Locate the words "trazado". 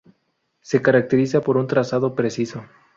1.67-2.15